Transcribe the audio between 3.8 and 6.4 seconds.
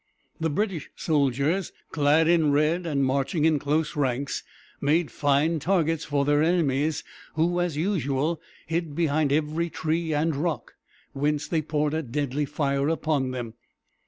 ranks, made fine targets for